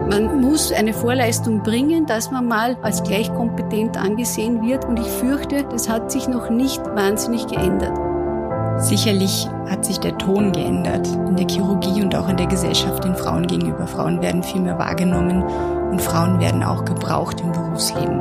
[0.00, 4.84] Man muss eine Vorleistung bringen, dass man mal als gleich kompetent angesehen wird.
[4.84, 7.96] Und ich fürchte, das hat sich noch nicht wahnsinnig geändert.
[8.76, 13.14] Sicherlich hat sich der Ton geändert in der Chirurgie und auch in der Gesellschaft den
[13.14, 13.86] Frauen gegenüber.
[13.86, 15.44] Frauen werden viel mehr wahrgenommen
[15.90, 18.20] und Frauen werden auch gebraucht im Berufsleben.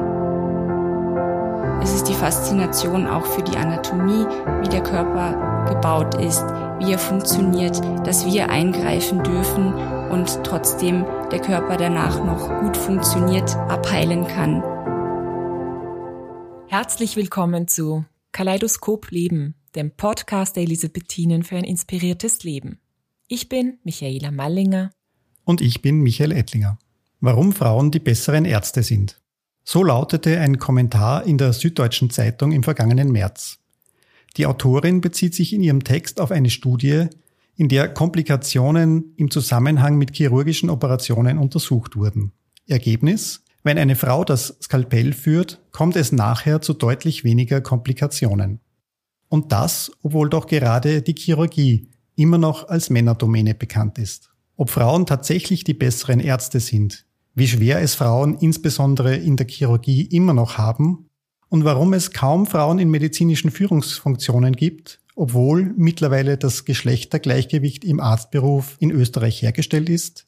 [1.81, 4.25] Es ist die Faszination auch für die Anatomie,
[4.61, 6.45] wie der Körper gebaut ist,
[6.79, 9.73] wie er funktioniert, dass wir eingreifen dürfen
[10.13, 14.61] und trotzdem der Körper danach noch gut funktioniert, abheilen kann.
[16.67, 22.77] Herzlich willkommen zu Kaleidoskop Leben, dem Podcast der Elisabethinen für ein inspiriertes Leben.
[23.27, 24.91] Ich bin Michaela Mallinger.
[25.45, 26.77] Und ich bin Michael Ettlinger.
[27.19, 29.19] Warum Frauen die besseren Ärzte sind.
[29.63, 33.57] So lautete ein Kommentar in der Süddeutschen Zeitung im vergangenen März.
[34.37, 37.07] Die Autorin bezieht sich in ihrem Text auf eine Studie,
[37.55, 42.31] in der Komplikationen im Zusammenhang mit chirurgischen Operationen untersucht wurden.
[42.67, 43.43] Ergebnis?
[43.63, 48.59] Wenn eine Frau das Skalpell führt, kommt es nachher zu deutlich weniger Komplikationen.
[49.29, 54.31] Und das, obwohl doch gerade die Chirurgie immer noch als Männerdomäne bekannt ist.
[54.55, 60.03] Ob Frauen tatsächlich die besseren Ärzte sind, wie schwer es Frauen insbesondere in der Chirurgie
[60.03, 61.09] immer noch haben
[61.49, 68.77] und warum es kaum Frauen in medizinischen Führungsfunktionen gibt, obwohl mittlerweile das Geschlechtergleichgewicht im Arztberuf
[68.79, 70.27] in Österreich hergestellt ist.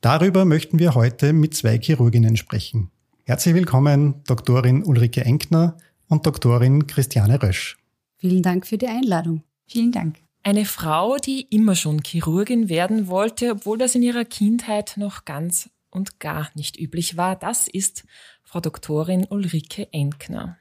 [0.00, 2.90] Darüber möchten wir heute mit zwei Chirurginnen sprechen.
[3.24, 5.76] Herzlich willkommen, Doktorin Ulrike Enkner
[6.08, 7.76] und Doktorin Christiane Rösch.
[8.16, 9.42] Vielen Dank für die Einladung.
[9.66, 10.16] Vielen Dank.
[10.42, 15.68] Eine Frau, die immer schon Chirurgin werden wollte, obwohl das in ihrer Kindheit noch ganz
[15.90, 18.04] und gar nicht üblich war, das ist
[18.44, 20.56] Frau Doktorin Ulrike Enkner.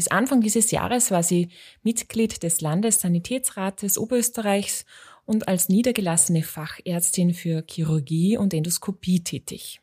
[0.00, 1.50] Bis Anfang dieses Jahres war sie
[1.82, 4.86] Mitglied des Landessanitätsrates Oberösterreichs
[5.26, 9.82] und als niedergelassene Fachärztin für Chirurgie und Endoskopie tätig.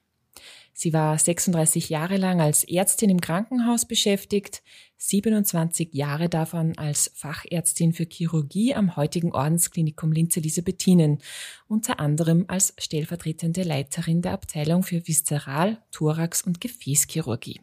[0.73, 4.63] Sie war 36 Jahre lang als Ärztin im Krankenhaus beschäftigt,
[4.97, 11.19] 27 Jahre davon als Fachärztin für Chirurgie am heutigen Ordensklinikum Linz Elisabethinen,
[11.67, 17.61] unter anderem als stellvertretende Leiterin der Abteilung für Viszeral-, Thorax- und Gefäßchirurgie.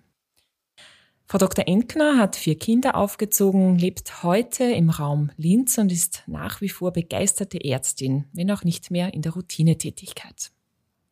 [1.26, 1.66] Frau Dr.
[1.66, 6.92] Enkner hat vier Kinder aufgezogen, lebt heute im Raum Linz und ist nach wie vor
[6.92, 10.52] begeisterte Ärztin, wenn auch nicht mehr in der Routinetätigkeit.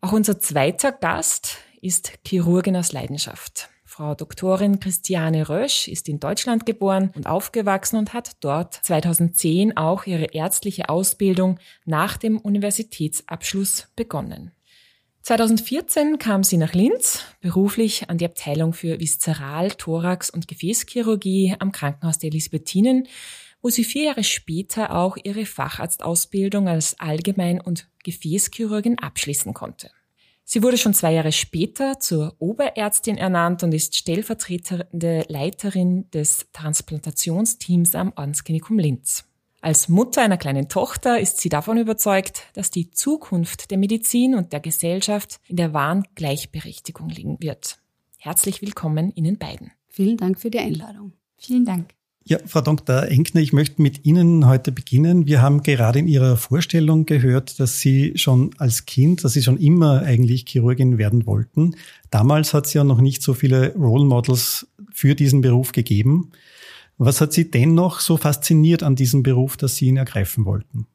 [0.02, 3.70] Auch unser zweiter Gast ist Chirurgin aus Leidenschaft.
[3.84, 10.06] Frau Doktorin Christiane Rösch ist in Deutschland geboren und aufgewachsen und hat dort 2010 auch
[10.06, 14.52] ihre ärztliche Ausbildung nach dem Universitätsabschluss begonnen.
[15.22, 21.70] 2014 kam sie nach Linz, beruflich an die Abteilung für Viszeral-, Thorax- und Gefäßchirurgie am
[21.70, 23.06] Krankenhaus der Elisabethinen,
[23.62, 29.90] wo sie vier Jahre später auch ihre Facharztausbildung als Allgemein- und Gefäßchirurgin abschließen konnte.
[30.42, 37.94] Sie wurde schon zwei Jahre später zur Oberärztin ernannt und ist stellvertretende Leiterin des Transplantationsteams
[37.94, 39.24] am Ordensklinikum Linz.
[39.64, 44.52] Als Mutter einer kleinen Tochter ist sie davon überzeugt, dass die Zukunft der Medizin und
[44.52, 47.78] der Gesellschaft in der wahren Gleichberechtigung liegen wird.
[48.18, 49.70] Herzlich willkommen Ihnen beiden.
[49.86, 51.12] Vielen Dank für die Einladung.
[51.36, 51.90] Vielen Dank.
[52.24, 53.04] Ja, Frau Dr.
[53.04, 55.26] Enkner, ich möchte mit Ihnen heute beginnen.
[55.26, 59.58] Wir haben gerade in Ihrer Vorstellung gehört, dass Sie schon als Kind, dass Sie schon
[59.58, 61.76] immer eigentlich Chirurgin werden wollten.
[62.10, 66.32] Damals hat es ja noch nicht so viele Role Models für diesen Beruf gegeben.
[67.04, 70.86] Was hat Sie dennoch so fasziniert an diesem Beruf, dass Sie ihn ergreifen wollten?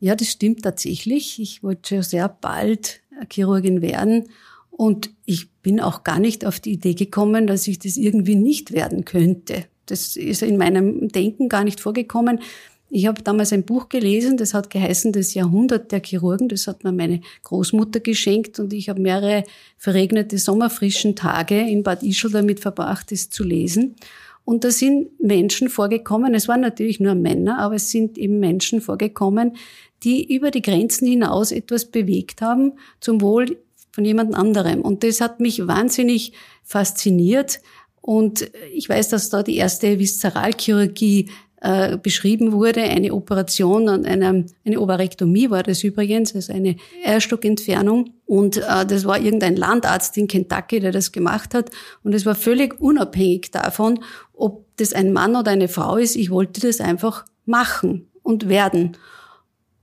[0.00, 1.38] Ja, das stimmt tatsächlich.
[1.38, 3.00] Ich wollte schon sehr bald
[3.30, 4.30] Chirurgin werden
[4.70, 8.72] und ich bin auch gar nicht auf die Idee gekommen, dass ich das irgendwie nicht
[8.72, 9.66] werden könnte.
[9.84, 12.40] Das ist in meinem Denken gar nicht vorgekommen.
[12.88, 16.48] Ich habe damals ein Buch gelesen, das hat geheißen Das Jahrhundert der Chirurgen.
[16.48, 19.44] Das hat mir meine Großmutter geschenkt und ich habe mehrere
[19.76, 23.96] verregnete sommerfrischen Tage in Bad Ischl damit verbracht, das zu lesen.
[24.44, 28.80] Und da sind Menschen vorgekommen, es waren natürlich nur Männer, aber es sind eben Menschen
[28.80, 29.56] vorgekommen,
[30.02, 33.58] die über die Grenzen hinaus etwas bewegt haben zum Wohl
[33.92, 34.80] von jemand anderem.
[34.80, 36.32] Und das hat mich wahnsinnig
[36.64, 37.60] fasziniert,
[38.02, 41.30] und ich weiß, dass da die erste Viszeralchirurgie
[41.62, 46.74] äh, beschrieben wurde, eine Operation an einer, eine Ovarektomie war das übrigens, also eine
[47.04, 48.14] Eierstockentfernung.
[48.26, 51.70] Und äh, das war irgendein Landarzt in Kentucky, der das gemacht hat.
[52.02, 54.00] Und es war völlig unabhängig davon,
[54.32, 56.16] ob das ein Mann oder eine Frau ist.
[56.16, 58.96] Ich wollte das einfach machen und werden.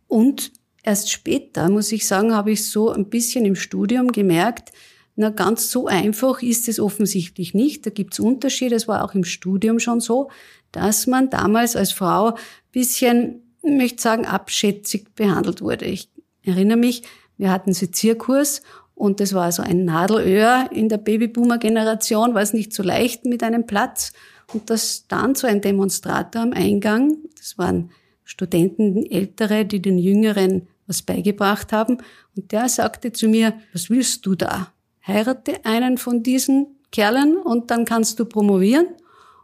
[0.10, 0.52] Und
[0.84, 4.74] erst später, muss ich sagen, habe ich so ein bisschen im Studium gemerkt,
[5.20, 7.86] na, ganz so einfach ist es offensichtlich nicht.
[7.86, 8.76] Da gibt's Unterschiede.
[8.76, 10.30] Es war auch im Studium schon so,
[10.72, 12.38] dass man damals als Frau
[12.72, 15.84] bisschen, ich möchte sagen, abschätzig behandelt wurde.
[15.84, 16.10] Ich
[16.42, 17.04] erinnere mich,
[17.36, 18.62] wir hatten Sezierkurs
[18.96, 23.44] Und das war so ein Nadelöhr in der Babyboomer-Generation, war es nicht so leicht mit
[23.44, 24.14] einem Platz.
[24.54, 27.92] Und das dann so ein Demonstrator am Eingang, das waren
[28.24, 31.98] Studenten, Ältere, die den Jüngeren was beigebracht haben.
[32.38, 34.72] Und der sagte zu mir, was willst du da?
[35.10, 38.88] Heirate einen von diesen Kerlen und dann kannst du promovieren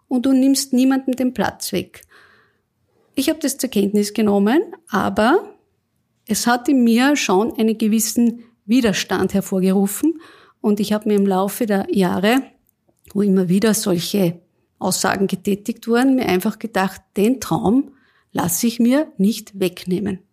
[0.07, 2.01] und du nimmst niemandem den Platz weg.
[3.15, 5.55] Ich habe das zur Kenntnis genommen, aber
[6.27, 10.19] es hat in mir schon einen gewissen Widerstand hervorgerufen
[10.61, 12.41] und ich habe mir im Laufe der Jahre,
[13.13, 14.41] wo immer wieder solche
[14.79, 17.91] Aussagen getätigt wurden, mir einfach gedacht, den Traum
[18.31, 20.24] lasse ich mir nicht wegnehmen.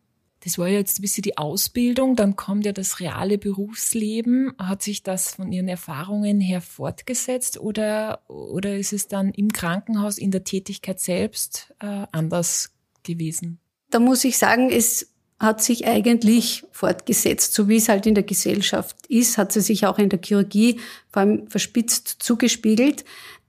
[0.44, 4.52] Das war jetzt ein bisschen die Ausbildung, dann kommt ja das reale Berufsleben.
[4.58, 10.18] Hat sich das von Ihren Erfahrungen her fortgesetzt oder, oder ist es dann im Krankenhaus
[10.18, 12.72] in der Tätigkeit selbst äh, anders
[13.04, 13.60] gewesen?
[13.90, 18.24] Da muss ich sagen, es hat sich eigentlich fortgesetzt, so wie es halt in der
[18.24, 20.80] Gesellschaft ist, hat sie sich auch in der Chirurgie
[21.10, 23.04] vor allem verspitzt zugespiegelt.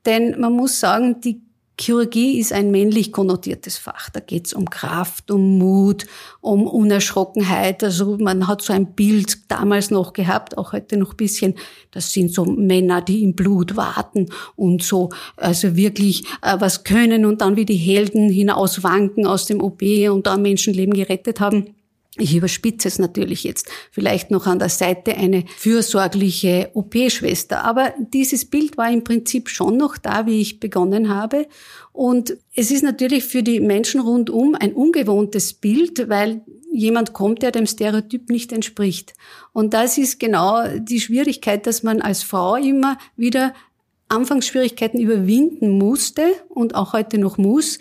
[0.06, 1.42] Denn man muss sagen, die
[1.84, 4.10] Chirurgie ist ein männlich konnotiertes Fach.
[4.10, 6.06] Da geht es um Kraft, um Mut,
[6.40, 7.84] um Unerschrockenheit.
[7.84, 11.56] Also man hat so ein Bild damals noch gehabt, auch heute noch bisschen.
[11.92, 17.26] Das sind so Männer, die im Blut warten und so, also wirklich äh, was können
[17.26, 21.76] und dann wie die Helden hinauswanken aus dem OP und dann Menschenleben gerettet haben.
[22.18, 23.70] Ich überspitze es natürlich jetzt.
[23.90, 27.64] Vielleicht noch an der Seite eine fürsorgliche OP-Schwester.
[27.64, 31.48] Aber dieses Bild war im Prinzip schon noch da, wie ich begonnen habe.
[31.92, 37.52] Und es ist natürlich für die Menschen rundum ein ungewohntes Bild, weil jemand kommt, der
[37.52, 39.14] dem Stereotyp nicht entspricht.
[39.52, 43.54] Und das ist genau die Schwierigkeit, dass man als Frau immer wieder
[44.10, 47.80] Anfangsschwierigkeiten überwinden musste und auch heute noch muss,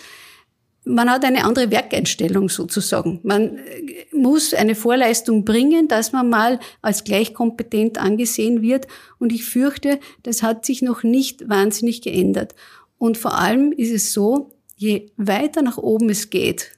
[0.85, 3.21] man hat eine andere Werkeinstellung sozusagen.
[3.23, 8.87] Man äh, muss eine Vorleistung bringen, dass man mal als gleichkompetent angesehen wird.
[9.19, 12.55] Und ich fürchte, das hat sich noch nicht wahnsinnig geändert.
[12.99, 16.73] Und vor allem ist es so, je weiter nach oben es geht,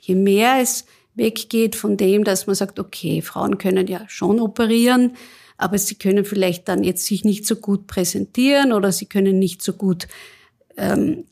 [0.00, 5.16] je mehr es weggeht von dem, dass man sagt, okay, Frauen können ja schon operieren,
[5.56, 9.62] aber sie können vielleicht dann jetzt sich nicht so gut präsentieren oder sie können nicht
[9.62, 10.08] so gut
[10.76, 11.24] ähm,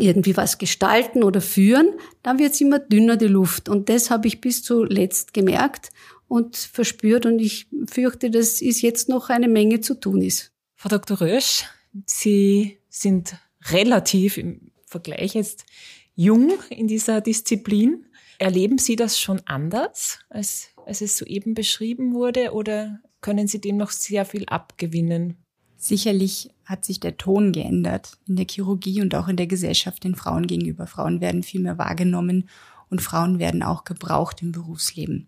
[0.00, 3.68] irgendwie was gestalten oder führen, dann wird es immer dünner, die Luft.
[3.68, 5.90] Und das habe ich bis zuletzt gemerkt
[6.28, 7.26] und verspürt.
[7.26, 10.52] Und ich fürchte, dass ist jetzt noch eine Menge zu tun ist.
[10.76, 11.20] Frau Dr.
[11.20, 11.64] Rösch,
[12.06, 13.36] Sie sind
[13.68, 15.66] relativ im Vergleich jetzt
[16.14, 18.06] jung in dieser Disziplin.
[18.38, 23.76] Erleben Sie das schon anders, als, als es soeben beschrieben wurde, oder können Sie dem
[23.76, 25.36] noch sehr viel abgewinnen?
[25.76, 30.14] Sicherlich hat sich der Ton geändert in der Chirurgie und auch in der Gesellschaft den
[30.14, 30.86] Frauen gegenüber.
[30.86, 32.48] Frauen werden viel mehr wahrgenommen
[32.90, 35.26] und Frauen werden auch gebraucht im Berufsleben.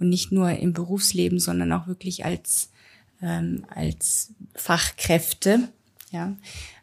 [0.00, 2.70] Und nicht nur im Berufsleben, sondern auch wirklich als,
[3.22, 5.68] ähm, als Fachkräfte.
[6.10, 6.36] Ja,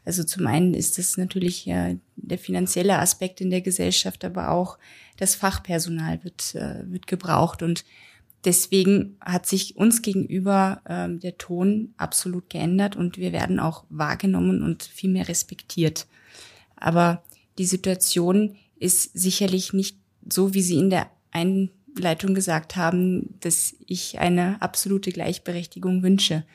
[0.06, 4.78] also zum einen ist das natürlich ja der finanzielle Aspekt in der Gesellschaft, aber auch
[5.18, 7.84] das Fachpersonal wird, äh, wird gebraucht und
[8.48, 14.64] deswegen hat sich uns gegenüber ähm, der Ton absolut geändert und wir werden auch wahrgenommen
[14.64, 16.08] und viel mehr respektiert.
[16.78, 17.24] Aber
[17.58, 19.98] die Situation ist sicherlich nicht
[20.28, 26.46] so, wie Sie in der Einleitung gesagt haben, dass ich eine absolute Gleichberechtigung wünsche.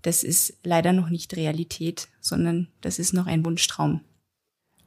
[0.00, 4.00] Das ist leider noch nicht Realität, sondern das ist noch ein Wunschtraum.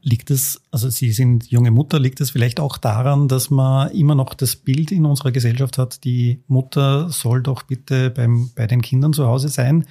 [0.08, 4.14] Liegt es, also Sie sind junge Mutter, liegt es vielleicht auch daran, dass man immer
[4.14, 8.84] noch das Bild in unserer Gesellschaft hat, die Mutter soll doch bitte beim, bei den
[8.84, 9.86] Kindern zu Hause sein?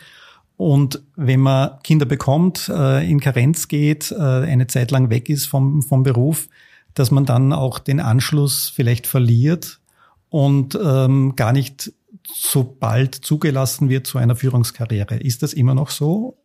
[0.56, 5.46] Und wenn man Kinder bekommt, äh, in Karenz geht, äh, eine Zeit lang weg ist
[5.46, 6.48] vom, vom Beruf,
[6.94, 9.80] dass man dann auch den Anschluss vielleicht verliert
[10.28, 11.92] und ähm, gar nicht
[12.32, 15.16] so bald zugelassen wird zu einer Führungskarriere.
[15.16, 16.38] Ist das immer noch so?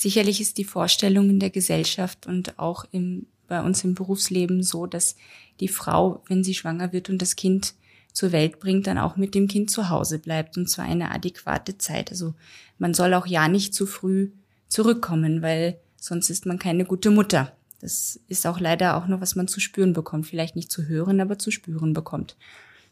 [0.00, 4.86] Sicherlich ist die Vorstellung in der Gesellschaft und auch im, bei uns im Berufsleben so,
[4.86, 5.16] dass
[5.58, 7.74] die Frau, wenn sie schwanger wird und das Kind
[8.12, 11.78] zur Welt bringt, dann auch mit dem Kind zu Hause bleibt und zwar eine adäquate
[11.78, 12.12] Zeit.
[12.12, 12.34] Also
[12.78, 14.30] man soll auch ja nicht zu früh
[14.68, 17.52] zurückkommen, weil sonst ist man keine gute Mutter.
[17.80, 20.28] Das ist auch leider auch noch, was man zu spüren bekommt.
[20.28, 22.36] Vielleicht nicht zu hören, aber zu spüren bekommt.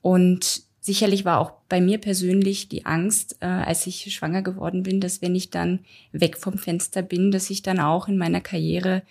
[0.03, 5.01] Und Sicherlich war auch bei mir persönlich die Angst, äh, als ich schwanger geworden bin,
[5.01, 5.81] dass wenn ich dann
[6.13, 9.03] weg vom Fenster bin, dass ich dann auch in meiner Karriere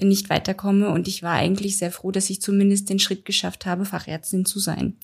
[0.00, 0.88] nicht weiterkomme.
[0.88, 4.60] Und ich war eigentlich sehr froh, dass ich zumindest den Schritt geschafft habe, Fachärztin zu
[4.60, 4.94] sein.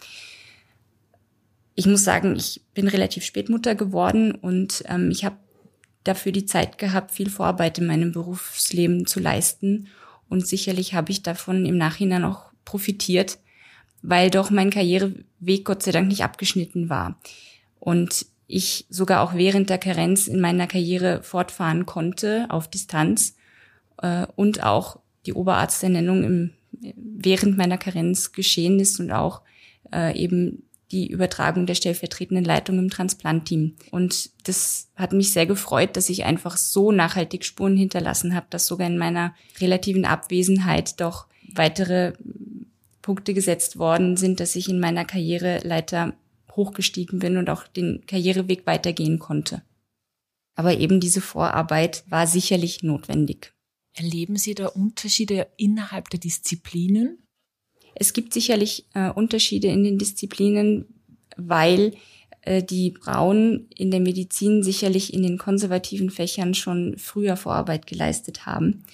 [1.74, 5.38] Ich muss sagen, ich bin relativ spät Mutter geworden und ähm, ich habe
[6.04, 9.88] dafür die Zeit gehabt, viel Vorarbeit in meinem Berufsleben zu leisten.
[10.28, 13.40] Und sicherlich habe ich davon im Nachhinein auch profitiert,
[14.02, 17.18] weil doch mein Karriereweg Gott sei Dank nicht abgeschnitten war.
[17.78, 23.36] Und ich sogar auch während der Karenz in meiner Karriere fortfahren konnte auf Distanz
[24.02, 26.50] äh, und auch die Oberarzternennung im,
[26.96, 29.42] während meiner Karenz geschehen ist und auch
[29.92, 33.76] äh, eben die Übertragung der stellvertretenden Leitung im Transplantteam.
[33.90, 38.66] Und das hat mich sehr gefreut, dass ich einfach so nachhaltig Spuren hinterlassen habe, dass
[38.66, 42.12] sogar in meiner relativen Abwesenheit doch weitere
[43.02, 46.14] Punkte gesetzt worden sind, dass ich in meiner Karriereleiter
[46.52, 49.62] hochgestiegen bin und auch den Karriereweg weitergehen konnte.
[50.54, 53.52] Aber eben diese Vorarbeit war sicherlich notwendig.
[53.94, 57.26] Erleben Sie da Unterschiede innerhalb der Disziplinen?
[57.94, 60.86] Es gibt sicherlich äh, Unterschiede in den Disziplinen,
[61.36, 61.94] weil
[62.42, 68.46] äh, die Frauen in der Medizin sicherlich in den konservativen Fächern schon früher Vorarbeit geleistet
[68.46, 68.84] haben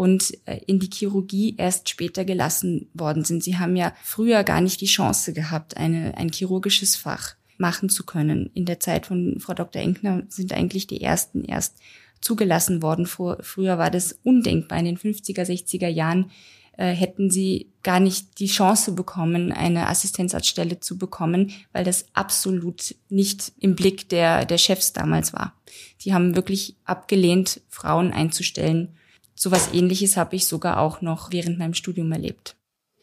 [0.00, 3.44] und äh, in die Chirurgie erst später gelassen worden sind.
[3.44, 8.06] Sie haben ja früher gar nicht die Chance gehabt, eine, ein chirurgisches Fach machen zu
[8.06, 8.48] können.
[8.54, 9.82] In der Zeit von Frau Dr.
[9.82, 11.76] Enkner sind eigentlich die ersten erst
[12.22, 13.04] zugelassen worden.
[13.04, 14.78] Früher war das undenkbar.
[14.78, 16.30] In den 50er, 60er Jahren
[16.78, 22.94] äh, hätten sie gar nicht die Chance bekommen, eine Assistenzarztstelle zu bekommen, weil das absolut
[23.10, 25.52] nicht im Blick der, der Chefs damals war.
[26.00, 28.96] Die haben wirklich abgelehnt, Frauen einzustellen.
[29.42, 32.56] Sowas ähnliches habe ich sogar auch noch während meinem Studium erlebt.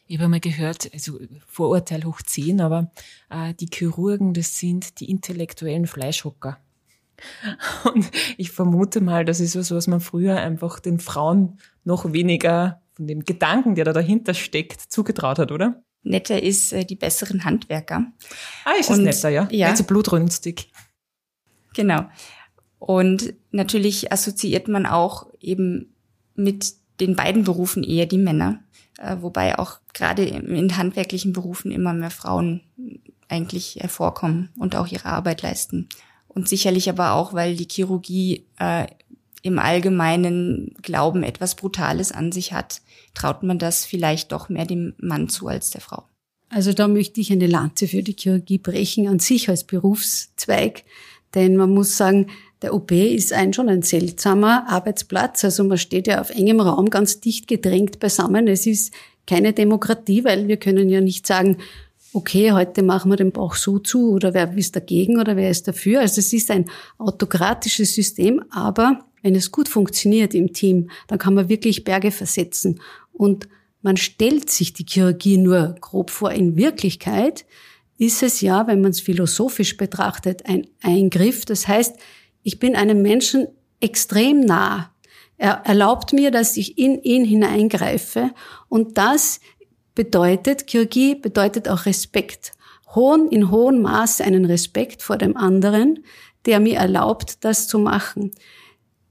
[0.06, 1.18] Ich habe mal gehört, also
[1.48, 2.92] Vorurteil hoch 10, aber
[3.28, 6.58] äh, die Chirurgen, das sind die intellektuellen Fleischhocker.
[7.92, 12.82] Und ich vermute mal, das ist was, was man früher einfach den Frauen noch weniger
[12.92, 15.82] von dem Gedanken, der da dahinter steckt, zugetraut hat, oder?
[16.04, 18.12] Netter ist äh, die besseren Handwerker.
[18.64, 19.48] Ah, ist es netter, ja?
[19.50, 19.70] Ja.
[19.70, 20.70] Also blutrünstig.
[21.74, 22.04] Genau.
[22.78, 25.96] Und natürlich assoziiert man auch eben
[26.38, 28.60] mit den beiden Berufen eher die Männer,
[28.98, 32.62] äh, wobei auch gerade in handwerklichen Berufen immer mehr Frauen
[33.28, 35.88] eigentlich hervorkommen und auch ihre Arbeit leisten.
[36.28, 38.86] Und sicherlich aber auch, weil die Chirurgie äh,
[39.42, 42.80] im allgemeinen Glauben etwas Brutales an sich hat,
[43.14, 46.04] traut man das vielleicht doch mehr dem Mann zu als der Frau.
[46.50, 50.84] Also da möchte ich eine Lanze für die Chirurgie brechen, an sich als Berufszweig.
[51.34, 52.28] Denn man muss sagen,
[52.62, 55.44] der OP ist ein schon ein seltsamer Arbeitsplatz.
[55.44, 58.48] Also man steht ja auf engem Raum ganz dicht gedrängt beisammen.
[58.48, 58.92] Es ist
[59.26, 61.58] keine Demokratie, weil wir können ja nicht sagen,
[62.12, 65.68] okay, heute machen wir den Bauch so zu oder wer ist dagegen oder wer ist
[65.68, 66.00] dafür.
[66.00, 66.64] Also es ist ein
[66.98, 72.80] autokratisches System, aber wenn es gut funktioniert im Team, dann kann man wirklich Berge versetzen.
[73.12, 73.48] Und
[73.82, 76.32] man stellt sich die Chirurgie nur grob vor.
[76.32, 77.44] In Wirklichkeit
[77.98, 81.44] ist es ja, wenn man es philosophisch betrachtet, ein Eingriff.
[81.44, 81.96] Das heißt,
[82.48, 83.46] ich bin einem Menschen
[83.78, 84.90] extrem nah.
[85.36, 88.30] Er erlaubt mir, dass ich in ihn hineingreife.
[88.70, 89.40] Und das
[89.94, 92.52] bedeutet, Chirurgie bedeutet auch Respekt.
[92.94, 96.02] Hohen, in hohem Maße einen Respekt vor dem anderen,
[96.46, 98.32] der mir erlaubt, das zu machen.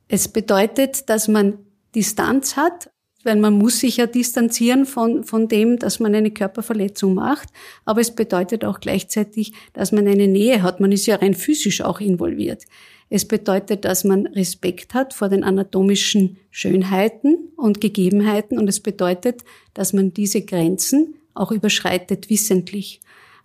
[0.08, 1.60] Es bedeutet, dass man
[1.94, 2.90] Distanz hat,
[3.24, 7.50] weil man muss sich ja distanzieren von, von dem, dass man eine Körperverletzung macht.
[7.86, 10.80] Aber es bedeutet auch gleichzeitig, dass man eine Nähe hat.
[10.80, 12.64] Man ist ja rein physisch auch involviert.
[13.10, 19.44] Es bedeutet, dass man Respekt hat vor den anatomischen Schönheiten und Gegebenheiten und es bedeutet,
[19.74, 23.00] dass man diese Grenzen auch überschreitet wissentlich.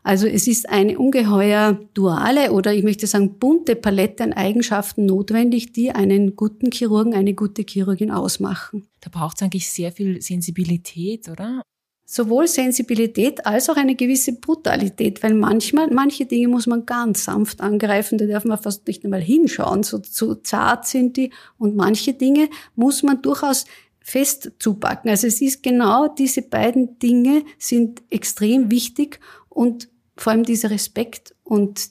[0.05, 5.73] Also es ist eine ungeheuer duale oder ich möchte sagen bunte Palette an Eigenschaften notwendig,
[5.73, 8.89] die einen guten Chirurgen, eine gute Chirurgin ausmachen.
[9.01, 11.63] Da braucht es eigentlich sehr viel Sensibilität, oder?
[12.05, 17.61] Sowohl Sensibilität als auch eine gewisse Brutalität, weil manchmal, manche Dinge muss man ganz sanft
[17.61, 22.13] angreifen, da darf man fast nicht einmal hinschauen, so, so zart sind die und manche
[22.13, 23.65] Dinge muss man durchaus
[24.01, 25.11] fest zupacken.
[25.11, 31.35] Also es ist genau diese beiden Dinge sind extrem wichtig und vor allem dieser Respekt
[31.45, 31.91] und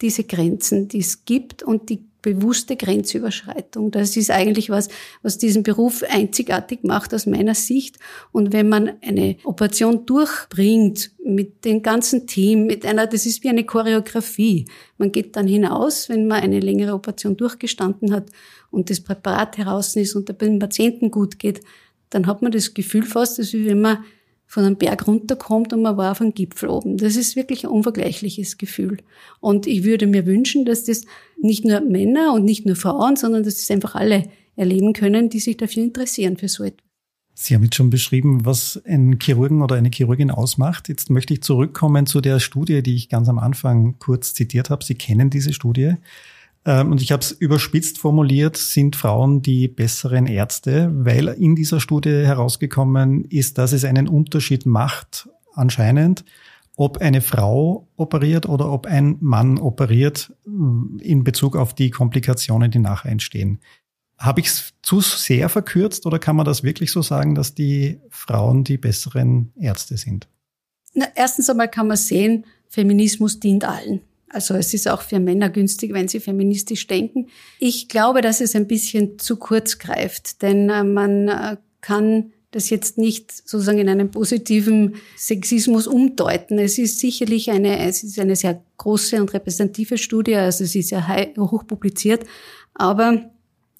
[0.00, 3.90] diese Grenzen, die es gibt und die bewusste Grenzüberschreitung.
[3.90, 4.88] Das ist eigentlich was,
[5.22, 7.98] was diesen Beruf einzigartig macht aus meiner Sicht.
[8.32, 13.48] Und wenn man eine Operation durchbringt mit dem ganzen Team, mit einer, das ist wie
[13.48, 14.66] eine Choreografie.
[14.96, 18.30] Man geht dann hinaus, wenn man eine längere Operation durchgestanden hat
[18.70, 21.60] und das Präparat heraus ist und dem Patienten gut geht,
[22.10, 24.04] dann hat man das Gefühl fast, als wenn man
[24.48, 26.96] von einem Berg runterkommt und man war auf einem Gipfel oben.
[26.96, 28.96] Das ist wirklich ein unvergleichliches Gefühl.
[29.40, 31.04] Und ich würde mir wünschen, dass das
[31.40, 34.24] nicht nur Männer und nicht nur Frauen, sondern dass das einfach alle
[34.56, 36.82] erleben können, die sich dafür interessieren, für so etwas.
[37.34, 40.88] Sie haben jetzt schon beschrieben, was ein Chirurgen oder eine Chirurgin ausmacht.
[40.88, 44.82] Jetzt möchte ich zurückkommen zu der Studie, die ich ganz am Anfang kurz zitiert habe.
[44.82, 45.94] Sie kennen diese Studie.
[46.68, 51.80] Ähm, und ich habe es überspitzt formuliert, sind Frauen die besseren Ärzte, weil in dieser
[51.80, 56.26] Studie herausgekommen ist, dass es einen Unterschied macht, anscheinend,
[56.76, 62.78] ob eine Frau operiert oder ob ein Mann operiert in Bezug auf die Komplikationen, die
[62.80, 63.60] nachher entstehen.
[64.18, 67.98] Habe ich es zu sehr verkürzt oder kann man das wirklich so sagen, dass die
[68.10, 70.28] Frauen die besseren Ärzte sind?
[70.92, 74.02] Na, erstens einmal kann man sehen, Feminismus dient allen.
[74.30, 77.28] Also es ist auch für Männer günstig, wenn sie feministisch denken.
[77.58, 82.70] Ich glaube, dass es ein bisschen zu kurz greift, denn äh, man äh, kann das
[82.70, 86.58] jetzt nicht sozusagen in einem positiven Sexismus umdeuten.
[86.58, 90.90] Es ist sicherlich eine, es ist eine sehr große und repräsentative Studie, also es ist
[90.90, 91.06] ja
[91.38, 92.24] hoch publiziert,
[92.74, 93.30] aber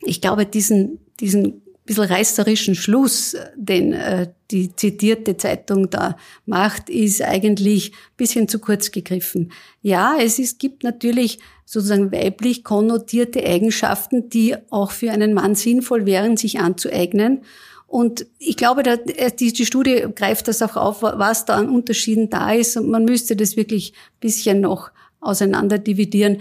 [0.01, 6.17] ich glaube, diesen, diesen bisschen reißerischen Schluss, den äh, die zitierte Zeitung da
[6.47, 9.53] macht, ist eigentlich bisschen zu kurz gegriffen.
[9.83, 16.07] Ja, es ist, gibt natürlich sozusagen weiblich konnotierte Eigenschaften, die auch für einen Mann sinnvoll
[16.07, 17.43] wären, sich anzueignen.
[17.87, 22.29] Und ich glaube, äh, die, die Studie greift das auch auf, was da an Unterschieden
[22.31, 22.77] da ist.
[22.77, 24.91] Und man müsste das wirklich bisschen noch
[25.21, 26.39] auseinander dividieren.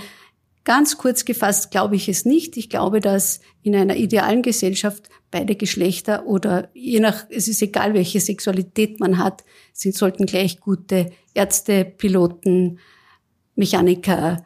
[0.67, 2.57] Ganz kurz gefasst glaube ich es nicht.
[2.57, 7.93] Ich glaube, dass in einer idealen Gesellschaft beide Geschlechter oder je nach, es ist egal,
[7.93, 12.79] welche Sexualität man hat, sind, sollten gleich gute Ärzte, Piloten,
[13.55, 14.43] Mechaniker,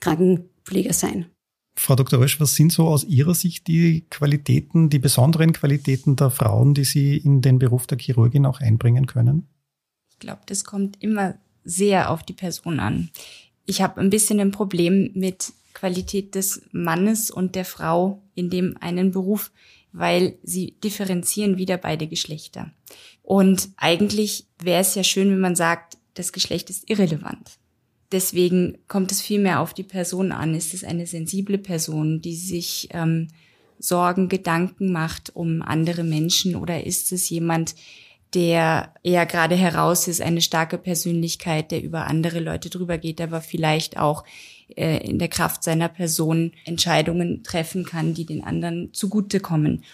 [0.00, 1.30] Krankenpfleger sein.
[1.76, 2.20] Frau Dr.
[2.20, 6.84] Rösch, was sind so aus Ihrer Sicht die Qualitäten, die besonderen Qualitäten der Frauen, die
[6.84, 9.48] Sie in den Beruf der Chirurgin auch einbringen können?
[10.10, 13.08] Ich glaube, das kommt immer sehr auf die Person an
[13.66, 18.76] ich habe ein bisschen ein Problem mit Qualität des Mannes und der Frau in dem
[18.80, 19.50] einen Beruf,
[19.92, 22.72] weil sie differenzieren wieder beide Geschlechter.
[23.22, 27.58] Und eigentlich wäre es ja schön, wenn man sagt, das Geschlecht ist irrelevant.
[28.12, 30.54] Deswegen kommt es viel mehr auf die Person an.
[30.54, 33.28] Ist es eine sensible Person, die sich ähm,
[33.78, 37.74] Sorgen, Gedanken macht um andere Menschen oder ist es jemand,
[38.34, 43.40] der eher gerade heraus ist, eine starke Persönlichkeit, der über andere Leute drüber geht, aber
[43.40, 44.24] vielleicht auch
[44.76, 49.84] äh, in der Kraft seiner Person Entscheidungen treffen kann, die den anderen zugutekommen.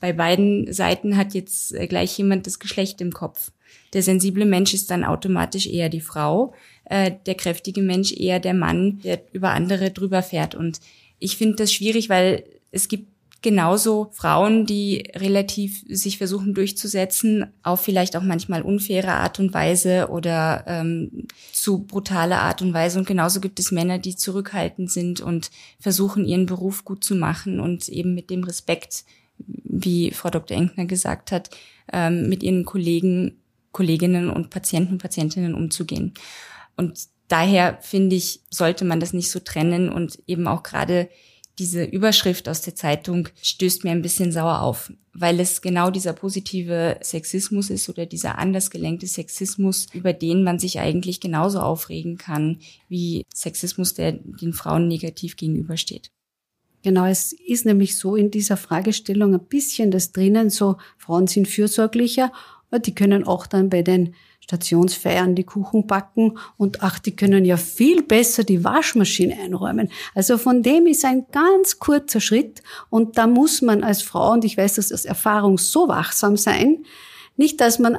[0.00, 3.52] Bei beiden Seiten hat jetzt äh, gleich jemand das Geschlecht im Kopf.
[3.92, 8.54] Der sensible Mensch ist dann automatisch eher die Frau, äh, der kräftige Mensch eher der
[8.54, 10.54] Mann, der über andere drüber fährt.
[10.54, 10.80] Und
[11.18, 13.08] ich finde das schwierig, weil es gibt
[13.42, 20.08] genauso Frauen, die relativ sich versuchen durchzusetzen, auf vielleicht auch manchmal unfaire Art und Weise
[20.10, 22.98] oder ähm, zu brutale Art und Weise.
[22.98, 27.60] Und genauso gibt es Männer, die zurückhaltend sind und versuchen, ihren Beruf gut zu machen
[27.60, 29.04] und eben mit dem Respekt,
[29.38, 30.56] wie Frau Dr.
[30.56, 31.50] Enkner gesagt hat,
[31.92, 33.36] ähm, mit ihren Kollegen,
[33.70, 36.14] Kolleginnen und Patienten und Patientinnen umzugehen.
[36.76, 41.08] Und daher finde ich, sollte man das nicht so trennen und eben auch gerade
[41.58, 46.12] diese Überschrift aus der Zeitung stößt mir ein bisschen sauer auf, weil es genau dieser
[46.12, 52.18] positive Sexismus ist oder dieser anders gelenkte Sexismus, über den man sich eigentlich genauso aufregen
[52.18, 56.10] kann wie Sexismus, der den Frauen negativ gegenübersteht.
[56.82, 61.48] Genau, es ist nämlich so in dieser Fragestellung ein bisschen das drinnen, so Frauen sind
[61.48, 62.32] fürsorglicher,
[62.84, 64.14] die können auch dann bei den
[64.46, 69.90] Stationsfeiern die Kuchen backen und ach, die können ja viel besser die Waschmaschine einräumen.
[70.14, 74.44] Also von dem ist ein ganz kurzer Schritt und da muss man als Frau, und
[74.44, 76.84] ich weiß das aus Erfahrung, so wachsam sein,
[77.36, 77.98] nicht, dass man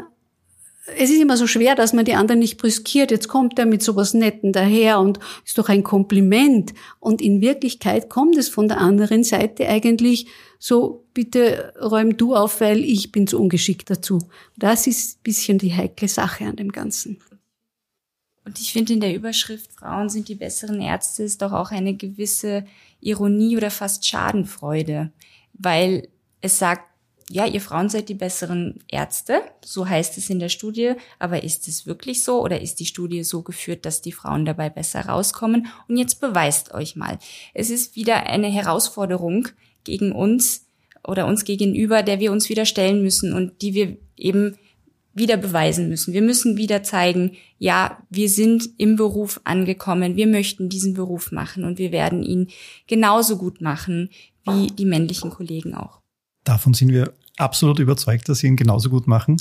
[0.95, 3.11] es ist immer so schwer, dass man die anderen nicht brüskiert.
[3.11, 6.73] Jetzt kommt er mit sowas Netten daher und ist doch ein Kompliment.
[7.01, 10.27] Und in Wirklichkeit kommt es von der anderen Seite eigentlich
[10.59, 14.29] so, bitte räum du auf, weil ich bin zu ungeschickt dazu.
[14.55, 17.17] Das ist ein bisschen die heikle Sache an dem Ganzen.
[18.45, 21.95] Und ich finde in der Überschrift Frauen sind die besseren Ärzte ist doch auch eine
[21.95, 22.67] gewisse
[23.01, 25.11] Ironie oder fast Schadenfreude,
[25.53, 26.07] weil
[26.41, 26.83] es sagt,
[27.31, 31.67] ja, ihr Frauen seid die besseren Ärzte, so heißt es in der Studie, aber ist
[31.67, 35.65] es wirklich so oder ist die Studie so geführt, dass die Frauen dabei besser rauskommen?
[35.87, 37.17] Und jetzt beweist euch mal.
[37.55, 39.47] Es ist wieder eine Herausforderung
[39.83, 40.66] gegen uns
[41.07, 44.55] oder uns gegenüber, der wir uns wieder stellen müssen und die wir eben
[45.13, 46.13] wieder beweisen müssen.
[46.13, 51.63] Wir müssen wieder zeigen, ja, wir sind im Beruf angekommen, wir möchten diesen Beruf machen
[51.63, 52.49] und wir werden ihn
[52.85, 54.09] genauso gut machen
[54.45, 55.99] wie die männlichen Kollegen auch.
[56.43, 59.37] Davon sind wir absolut überzeugt, dass Sie ihn genauso gut machen.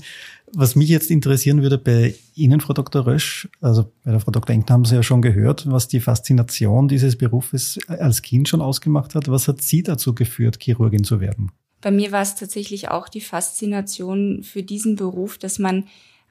[0.53, 3.07] Was mich jetzt interessieren würde bei Ihnen, Frau Dr.
[3.07, 4.55] Rösch, also bei der Frau Dr.
[4.55, 9.15] Engner haben Sie ja schon gehört, was die Faszination dieses Berufes als Kind schon ausgemacht
[9.15, 9.29] hat.
[9.29, 11.51] Was hat Sie dazu geführt, Chirurgin zu werden?
[11.81, 15.85] Bei mir war es tatsächlich auch die Faszination für diesen Beruf, dass man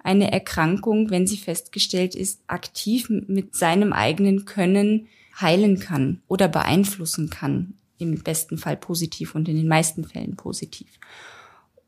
[0.03, 5.07] eine Erkrankung, wenn sie festgestellt ist, aktiv mit seinem eigenen Können
[5.39, 10.99] heilen kann oder beeinflussen kann im besten Fall positiv und in den meisten Fällen positiv.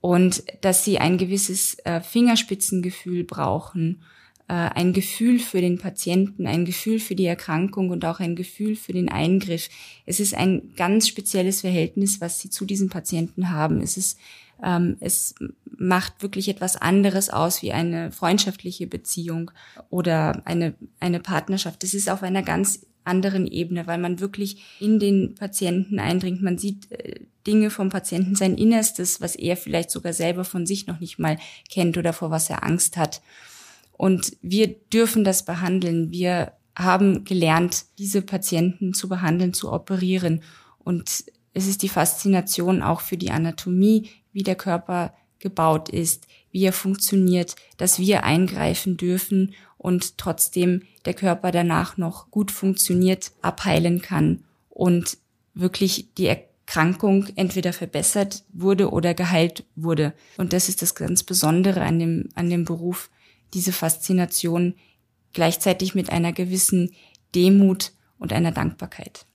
[0.08, 4.04] Und dass sie ein gewisses äh, Fingerspitzengefühl brauchen,
[4.48, 8.78] äh, ein Gefühl für den Patienten, ein Gefühl für die Erkrankung und auch ein Gefühl
[8.78, 9.68] für den Eingriff.
[10.06, 13.82] Es ist ein ganz spezielles Verhältnis, was sie zu diesen Patienten haben.
[13.82, 14.18] Es ist
[14.64, 15.36] ähm, es
[15.78, 19.52] macht wirklich etwas anderes aus wie eine freundschaftliche Beziehung
[19.90, 21.84] oder eine, eine Partnerschaft.
[21.84, 26.42] Es ist auf einer ganz anderen Ebene, weil man wirklich in den Patienten eindringt.
[26.42, 30.86] Man sieht äh, Dinge vom Patienten, sein Innerstes, was er vielleicht sogar selber von sich
[30.86, 31.38] noch nicht mal
[31.70, 33.22] kennt oder vor was er Angst hat.
[33.94, 36.12] Und wir dürfen das behandeln.
[36.12, 40.44] Wir haben gelernt, diese Patienten zu behandeln, zu operieren.
[40.78, 46.64] Und es ist die Faszination auch für die Anatomie, wie der Körper gebaut ist, wie
[46.64, 54.02] er funktioniert, dass wir eingreifen dürfen und trotzdem der Körper danach noch gut funktioniert, abheilen
[54.02, 55.18] kann und
[55.54, 56.28] wirklich die
[56.68, 60.14] Erkrankung entweder verbessert wurde oder geheilt wurde.
[60.36, 63.10] Und das ist das ganz Besondere an dem, an dem Beruf,
[63.54, 64.76] diese Faszination
[65.32, 66.92] gleichzeitig mit einer gewissen
[67.34, 69.26] Demut und einer Dankbarkeit.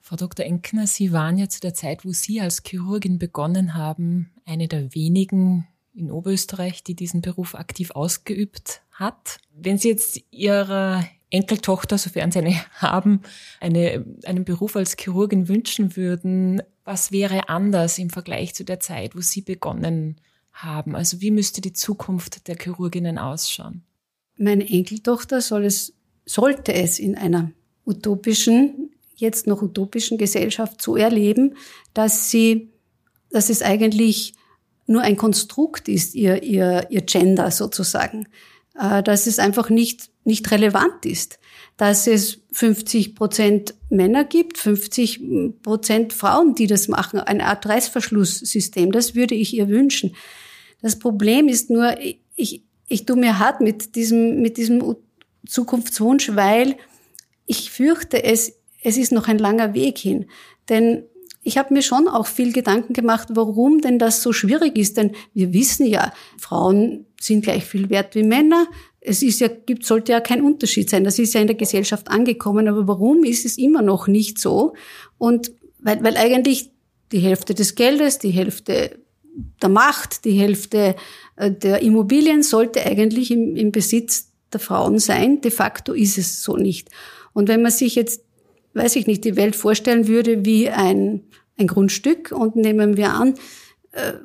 [0.00, 0.46] Frau Dr.
[0.46, 4.94] Enkner, Sie waren ja zu der Zeit, wo Sie als Chirurgin begonnen haben, eine der
[4.94, 9.38] wenigen in Oberösterreich, die diesen Beruf aktiv ausgeübt hat.
[9.54, 13.22] Wenn Sie jetzt Ihrer Enkeltochter, sofern Sie eine haben,
[13.60, 19.16] eine, einen Beruf als Chirurgin wünschen würden, was wäre anders im Vergleich zu der Zeit,
[19.16, 20.20] wo Sie begonnen
[20.52, 20.94] haben?
[20.94, 23.82] Also wie müsste die Zukunft der Chirurginnen ausschauen?
[24.36, 25.94] Meine Enkeltochter soll es,
[26.26, 27.52] sollte es in einer
[27.86, 31.56] utopischen, jetzt noch utopischen Gesellschaft so erleben,
[31.94, 32.70] dass sie,
[33.30, 34.34] dass es eigentlich
[34.86, 38.26] nur ein Konstrukt ist, ihr, ihr, ihr Gender sozusagen,
[38.74, 41.38] dass es einfach nicht, nicht relevant ist,
[41.76, 45.20] dass es 50 Prozent Männer gibt, 50
[45.62, 50.14] Prozent Frauen, die das machen, eine Art Reißverschlusssystem, das würde ich ihr wünschen.
[50.80, 51.96] Das Problem ist nur,
[52.34, 54.96] ich, ich tue mir hart mit diesem, mit diesem
[55.46, 56.76] Zukunftswunsch, weil
[57.46, 60.26] ich fürchte, es, es ist noch ein langer Weg hin.
[60.68, 61.04] Denn
[61.42, 64.96] ich habe mir schon auch viel Gedanken gemacht, warum denn das so schwierig ist.
[64.96, 68.68] Denn wir wissen ja, Frauen sind gleich viel wert wie Männer.
[69.00, 71.02] Es ist ja, gibt, sollte ja kein Unterschied sein.
[71.02, 72.68] Das ist ja in der Gesellschaft angekommen.
[72.68, 74.74] Aber warum ist es immer noch nicht so?
[75.18, 76.70] Und weil, weil eigentlich
[77.10, 79.00] die Hälfte des Geldes, die Hälfte
[79.60, 80.94] der Macht, die Hälfte
[81.36, 85.40] äh, der Immobilien sollte eigentlich im, im Besitz der Frauen sein.
[85.40, 86.88] De facto ist es so nicht.
[87.32, 88.22] Und wenn man sich jetzt
[88.74, 91.24] weiß ich nicht, die Welt vorstellen würde wie ein,
[91.58, 93.34] ein Grundstück und nehmen wir an,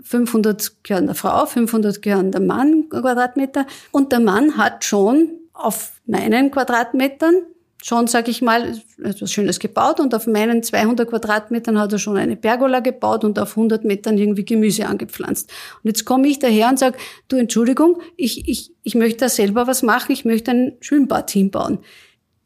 [0.03, 5.31] 500 äh, gehören der Frau, 500 gehören der Mann Quadratmeter und der Mann hat schon
[5.53, 7.35] auf meinen Quadratmetern
[7.83, 12.17] schon, sage ich mal, etwas Schönes gebaut und auf meinen 200 Quadratmetern hat er schon
[12.17, 15.51] eine Pergola gebaut und auf 100 Metern irgendwie Gemüse angepflanzt.
[15.83, 19.67] Und jetzt komme ich daher und sage, du Entschuldigung, ich, ich, ich möchte da selber
[19.67, 21.79] was machen, ich möchte ein Schwimmbad hinbauen.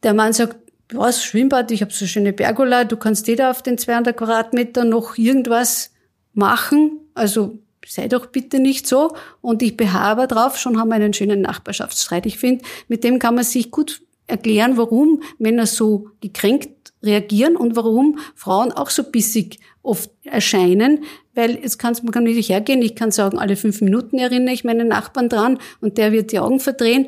[0.04, 0.58] Der Mann sagt,
[0.94, 4.84] was, Schwimmbad, ich habe so schöne Pergola, du kannst dir da auf den 200 Quadratmeter
[4.84, 5.92] noch irgendwas
[6.34, 9.16] machen, also sei doch bitte nicht so.
[9.42, 12.26] Und ich beharre drauf, schon haben wir einen schönen Nachbarschaftsstreit.
[12.26, 17.76] Ich finde, mit dem kann man sich gut erklären, warum Männer so gekränkt reagieren und
[17.76, 22.96] warum Frauen auch so bissig oft erscheinen, weil jetzt kann's, man kann nicht hergehen, ich
[22.96, 26.60] kann sagen, alle fünf Minuten erinnere ich meinen Nachbarn dran und der wird die Augen
[26.60, 27.08] verdrehen.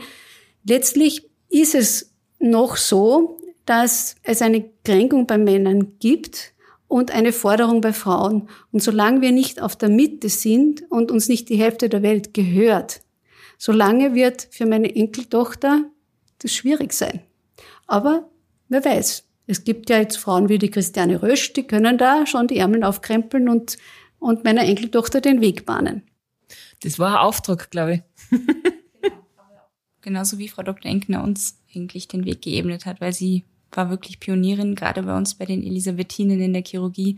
[0.68, 6.54] Letztlich ist es noch so, dass es eine Kränkung bei Männern gibt
[6.88, 8.50] und eine Forderung bei Frauen.
[8.72, 12.34] Und solange wir nicht auf der Mitte sind und uns nicht die Hälfte der Welt
[12.34, 13.02] gehört,
[13.58, 15.86] solange wird für meine Enkeltochter
[16.40, 17.22] das schwierig sein.
[17.88, 18.30] Aber
[18.70, 22.48] wer weiß, es gibt ja jetzt Frauen wie die Christiane Rösch, die können da schon
[22.48, 23.78] die Ärmel aufkrempeln und,
[24.20, 26.04] und meiner Enkeltochter den Weg bahnen.
[26.82, 28.40] Das war ein Auftrag, glaube ich.
[30.02, 30.92] Genauso wie Frau Dr.
[30.92, 33.46] Enkner uns eigentlich den Weg geebnet hat, weil sie
[33.78, 37.18] war wirklich Pionierin, gerade bei uns bei den Elisabethinen in der Chirurgie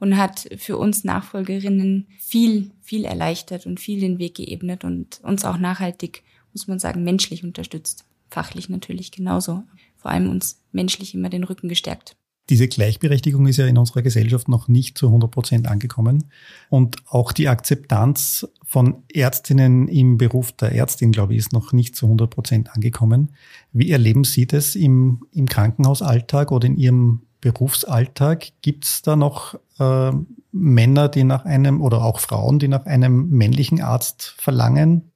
[0.00, 5.44] und hat für uns Nachfolgerinnen viel, viel erleichtert und viel den Weg geebnet und uns
[5.44, 8.04] auch nachhaltig, muss man sagen, menschlich unterstützt.
[8.30, 9.64] Fachlich natürlich genauso.
[9.96, 12.16] Vor allem uns menschlich immer den Rücken gestärkt.
[12.50, 16.30] Diese Gleichberechtigung ist ja in unserer Gesellschaft noch nicht zu 100 Prozent angekommen.
[16.70, 21.94] Und auch die Akzeptanz von Ärztinnen im Beruf der Ärztin, glaube ich, ist noch nicht
[21.94, 23.34] zu 100 Prozent angekommen.
[23.72, 28.48] Wie erleben Sie das im, im Krankenhausalltag oder in Ihrem Berufsalltag?
[28.62, 30.12] Gibt es da noch äh,
[30.52, 35.12] Männer, die nach einem oder auch Frauen, die nach einem männlichen Arzt verlangen?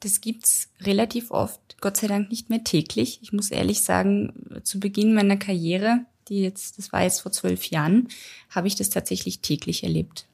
[0.00, 3.20] Das gibt's relativ oft, Gott sei Dank nicht mehr täglich.
[3.22, 4.32] Ich muss ehrlich sagen,
[4.64, 8.08] zu Beginn meiner Karriere die jetzt, das war jetzt vor zwölf Jahren,
[8.48, 10.26] habe ich das tatsächlich täglich erlebt.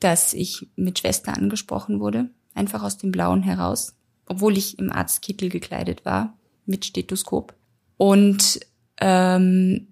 [0.00, 5.48] Dass ich mit Schwester angesprochen wurde, einfach aus dem Blauen heraus, obwohl ich im Arztkittel
[5.50, 7.54] gekleidet war, mit Stethoskop.
[7.96, 8.60] Und
[9.00, 9.88] ähm,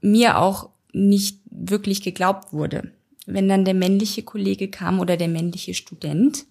[0.00, 2.92] mir auch nicht wirklich geglaubt wurde.
[3.26, 6.46] Wenn dann der männliche Kollege kam oder der männliche Student,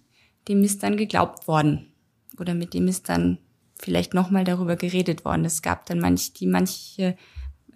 [0.46, 1.92] dem ist dann geglaubt worden.
[2.38, 3.38] Oder mit dem ist dann
[3.80, 5.44] vielleicht nochmal darüber geredet worden.
[5.44, 7.16] Es gab dann manch, die manche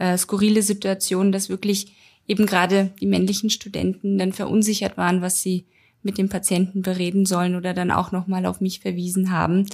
[0.02, 1.94] äh, skurrile Situation, dass wirklich
[2.26, 5.64] eben gerade die männlichen Studenten dann verunsichert waren, was sie
[6.02, 9.66] mit dem Patienten bereden sollen oder dann auch nochmal auf mich verwiesen haben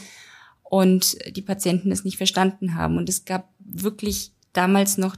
[0.63, 2.99] und die Patienten es nicht verstanden haben.
[2.99, 5.17] Und es gab wirklich damals noch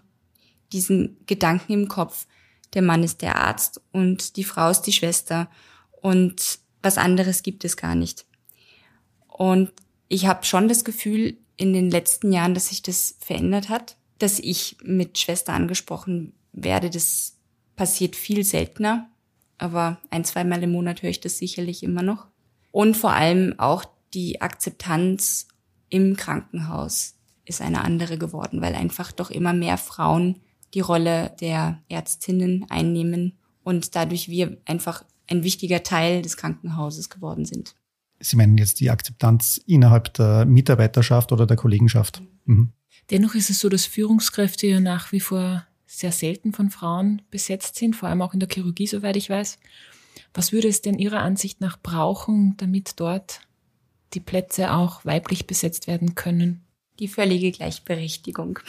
[0.73, 2.29] diesen Gedanken im Kopf,
[2.75, 5.51] der Mann ist der Arzt und die Frau ist die Schwester
[5.91, 8.27] und was anderes gibt es gar nicht.
[9.27, 9.73] Und
[10.07, 14.39] ich habe schon das Gefühl in den letzten Jahren, dass sich das verändert hat, dass
[14.39, 16.91] ich mit Schwester angesprochen werde.
[16.91, 17.37] Das
[17.75, 19.09] passiert viel seltener,
[19.59, 22.27] aber ein, zweimal im Monat höre ich das sicherlich immer noch.
[22.71, 25.49] Und vor allem auch die Akzeptanz
[25.89, 30.37] im Krankenhaus ist eine andere geworden, weil einfach doch immer mehr Frauen
[30.75, 37.45] die Rolle der Ärztinnen einnehmen und dadurch wir einfach ein wichtiger Teil des Krankenhauses geworden
[37.45, 37.75] sind.
[38.21, 42.23] Sie meinen jetzt die Akzeptanz innerhalb der Mitarbeiterschaft oder der Kollegenschaft?
[42.45, 42.73] Mhm.
[43.11, 47.77] Dennoch ist es so, dass Führungskräfte ja nach wie vor sehr selten von Frauen besetzt
[47.77, 49.59] sind, vor allem auch in der Chirurgie, soweit ich weiß.
[50.33, 53.41] Was würde es denn Ihrer Ansicht nach brauchen, damit dort
[54.15, 56.65] die Plätze auch weiblich besetzt werden können?
[57.01, 58.61] Die völlige Gleichberechtigung,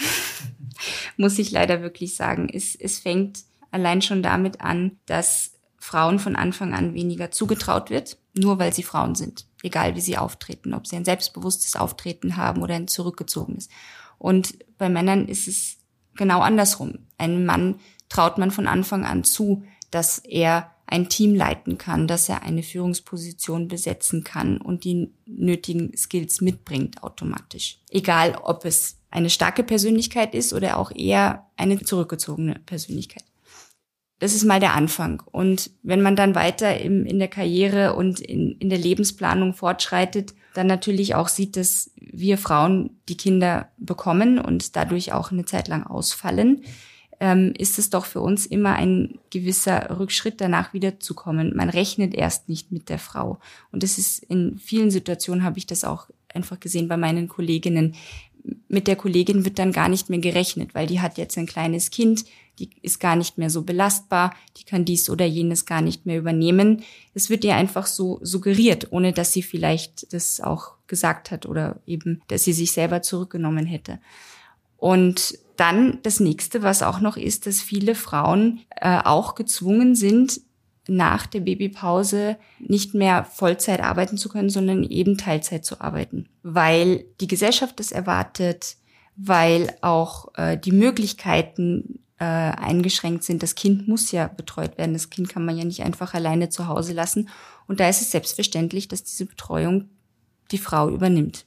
[1.18, 2.50] muss ich leider wirklich sagen.
[2.52, 8.18] Es, es fängt allein schon damit an, dass Frauen von Anfang an weniger zugetraut wird,
[8.34, 9.46] nur weil sie Frauen sind.
[9.64, 13.68] Egal wie sie auftreten, ob sie ein selbstbewusstes Auftreten haben oder ein zurückgezogenes.
[14.22, 15.78] Und bei Männern ist es
[16.16, 17.08] genau andersrum.
[17.18, 22.30] Einem Mann traut man von Anfang an zu, dass er ein Team leiten kann, dass
[22.30, 27.80] er eine Führungsposition besetzen kann und die nötigen Skills mitbringt automatisch.
[27.90, 33.24] Egal, ob es eine starke Persönlichkeit ist oder auch eher eine zurückgezogene Persönlichkeit.
[34.22, 35.24] Das ist mal der Anfang.
[35.32, 40.36] Und wenn man dann weiter im, in der Karriere und in, in der Lebensplanung fortschreitet,
[40.54, 45.68] dann natürlich auch sieht, dass wir Frauen die Kinder bekommen und dadurch auch eine Zeit
[45.68, 46.62] lang ausfallen,
[47.20, 51.56] ähm, ist es doch für uns immer ein gewisser Rückschritt, danach wiederzukommen.
[51.56, 53.40] Man rechnet erst nicht mit der Frau.
[53.72, 57.96] Und das ist in vielen Situationen habe ich das auch einfach gesehen bei meinen Kolleginnen.
[58.68, 61.90] Mit der Kollegin wird dann gar nicht mehr gerechnet, weil die hat jetzt ein kleines
[61.90, 62.26] Kind,
[62.62, 66.18] die ist gar nicht mehr so belastbar, die kann dies oder jenes gar nicht mehr
[66.18, 66.84] übernehmen.
[67.14, 71.80] Es wird ihr einfach so suggeriert, ohne dass sie vielleicht das auch gesagt hat oder
[71.88, 74.00] eben, dass sie sich selber zurückgenommen hätte.
[74.78, 80.42] Und dann das nächste, was auch noch ist, dass viele Frauen äh, auch gezwungen sind,
[80.88, 87.06] nach der Babypause nicht mehr Vollzeit arbeiten zu können, sondern eben Teilzeit zu arbeiten, weil
[87.22, 88.78] die Gesellschaft das erwartet,
[89.16, 93.42] weil auch äh, die Möglichkeiten äh, eingeschränkt sind.
[93.42, 94.94] Das Kind muss ja betreut werden.
[94.94, 97.30] Das Kind kann man ja nicht einfach alleine zu Hause lassen.
[97.68, 99.90] Und da ist es selbstverständlich, dass diese Betreuung
[100.52, 101.46] die Frau übernimmt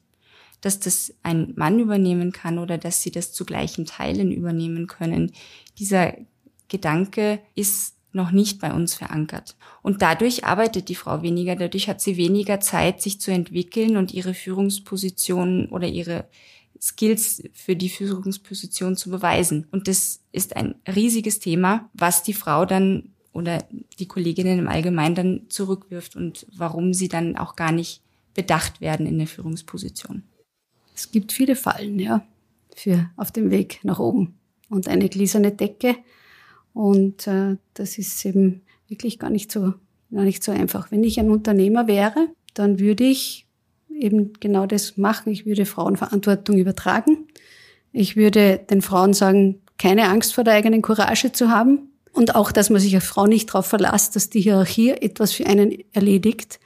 [0.61, 5.33] dass das ein Mann übernehmen kann oder dass sie das zu gleichen Teilen übernehmen können.
[5.79, 6.15] Dieser
[6.69, 9.57] Gedanke ist noch nicht bei uns verankert.
[9.83, 14.15] Und dadurch arbeitet die Frau weniger, dadurch hat sie weniger Zeit, sich zu entwickeln und
[14.15, 16.29] ihre Führungsposition oder ihre
[16.85, 19.67] Skills für die Führungsposition zu beweisen.
[19.71, 23.65] Und das ist ein riesiges Thema, was die Frau dann oder
[23.99, 28.03] die Kolleginnen im Allgemeinen dann zurückwirft und warum sie dann auch gar nicht
[28.35, 30.25] bedacht werden in der Führungsposition.
[30.95, 32.27] Es gibt viele Fallen, ja,
[32.77, 34.35] für auf dem Weg nach oben
[34.69, 35.97] und eine gläserne Decke.
[36.75, 39.73] Und äh, das ist eben wirklich gar nicht so,
[40.13, 40.91] gar nicht so einfach.
[40.91, 43.44] Wenn ich ein Unternehmer wäre, dann würde ich
[43.99, 45.33] eben genau das machen.
[45.33, 47.29] Ich würde Frauenverantwortung übertragen.
[47.93, 51.91] Ich würde den Frauen sagen, keine Angst vor der eigenen Courage zu haben.
[52.13, 55.47] Und auch, dass man sich als Frau nicht darauf verlässt, dass die Hierarchie etwas für
[55.47, 56.61] einen erledigt,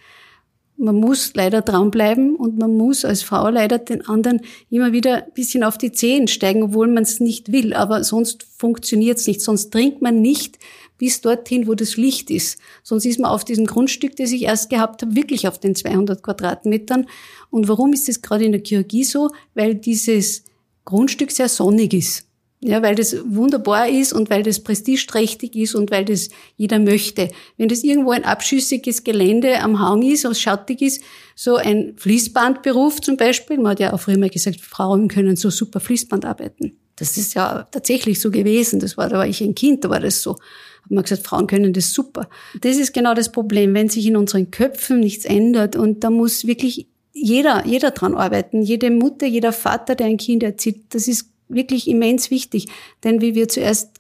[0.79, 5.33] man muss leider dranbleiben und man muss als Frau leider den anderen immer wieder ein
[5.35, 7.75] bisschen auf die Zehen steigen, obwohl man es nicht will.
[7.75, 9.41] Aber sonst funktioniert es nicht.
[9.41, 10.59] Sonst dringt man nicht
[10.99, 12.59] bis dorthin, wo das Licht ist.
[12.83, 16.23] Sonst ist man auf diesem Grundstück, das ich erst gehabt habe, wirklich auf den 200
[16.23, 17.07] Quadratmetern.
[17.51, 19.31] Und warum ist das gerade in der Chirurgie so?
[19.55, 20.45] Weil dieses
[20.85, 22.29] Grundstück sehr sonnig ist.
[22.61, 27.31] Ja, weil das wunderbar ist und weil das prestigeträchtig ist und weil das jeder möchte.
[27.57, 31.01] Wenn das irgendwo ein abschüssiges Gelände am Hang ist, was schattig ist,
[31.37, 35.51] so ein Fließbandberuf zum Beispiel, man hat ja auch früher mal gesagt, Frauen können so
[35.51, 36.77] super Fließband arbeiten.
[36.99, 38.81] Das ist ja tatsächlich so gewesen.
[38.81, 40.33] Das war, da war ich ein Kind, da war das so.
[40.33, 42.29] Hat man gesagt, Frauen können das super.
[42.61, 46.47] Das ist genau das Problem, wenn sich in unseren Köpfen nichts ändert und da muss
[46.47, 48.63] wirklich jeder, jeder dran arbeiten.
[48.63, 50.95] Jede Mutter, jeder Vater, der ein Kind erzieht.
[50.95, 52.67] Das ist wirklich immens wichtig.
[53.05, 53.91] Denn wie wir zuerst,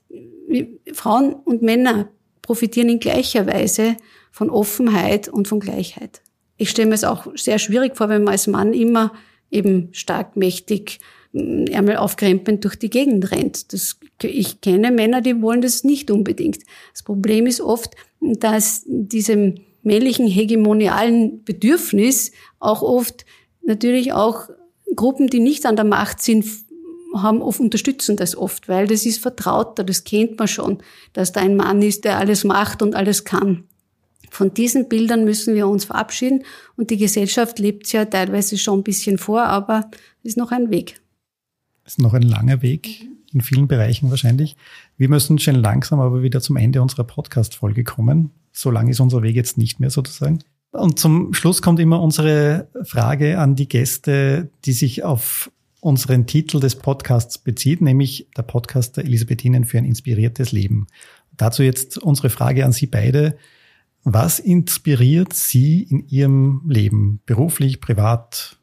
[0.49, 2.09] wie Frauen und Männer
[2.43, 3.97] profitieren in gleicher Weise
[4.31, 6.23] von Offenheit und von Gleichheit.
[6.57, 9.13] Ich stelle mir es auch sehr schwierig vor, wenn man als Mann immer
[9.51, 11.01] eben stark, mächtig,
[11.33, 13.73] Ärmel aufkrempelnd durch die Gegend rennt.
[13.73, 16.59] Das, ich kenne Männer, die wollen das nicht unbedingt.
[16.93, 23.25] Das Problem ist oft, dass diesem männlichen hegemonialen Bedürfnis auch oft
[23.63, 24.49] natürlich auch
[24.97, 26.45] Gruppen, die nicht an der Macht sind,
[27.15, 30.79] haben oft unterstützen das oft, weil das ist vertrauter, das kennt man schon,
[31.13, 33.65] dass da ein Mann ist, der alles macht und alles kann.
[34.31, 36.45] Von diesen Bildern müssen wir uns verabschieden
[36.77, 39.91] und die Gesellschaft lebt ja teilweise schon ein bisschen vor, aber
[40.23, 41.01] es ist noch ein Weg.
[41.89, 44.57] Ist noch ein langer Weg, in vielen Bereichen wahrscheinlich.
[44.99, 48.31] Wir müssen schon langsam aber wieder zum Ende unserer Podcast-Folge kommen.
[48.53, 50.41] So lang ist unser Weg jetzt nicht mehr sozusagen.
[50.71, 56.61] Und zum Schluss kommt immer unsere Frage an die Gäste, die sich auf unseren Titel
[56.61, 60.89] des Podcasts bezieht, nämlich der Podcast der Elisabethinen für ein inspiriertes Leben.
[61.39, 63.39] Dazu jetzt unsere Frage an Sie beide.
[64.05, 68.59] Was inspiriert Sie in Ihrem Leben, beruflich, privat,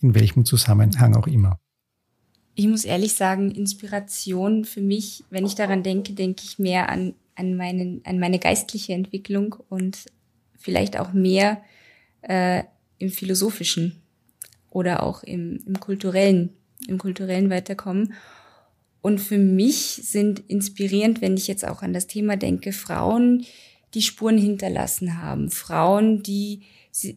[0.00, 1.60] in welchem Zusammenhang auch immer?
[2.60, 7.14] Ich muss ehrlich sagen, Inspiration für mich, wenn ich daran denke, denke ich mehr an,
[7.34, 9.96] an, meinen, an meine geistliche Entwicklung und
[10.58, 11.62] vielleicht auch mehr
[12.20, 12.64] äh,
[12.98, 14.02] im philosophischen
[14.68, 16.50] oder auch im, im kulturellen
[16.86, 18.12] im kulturellen Weiterkommen.
[19.00, 23.46] Und für mich sind inspirierend, wenn ich jetzt auch an das Thema denke, Frauen,
[23.94, 26.60] die Spuren hinterlassen haben, Frauen, die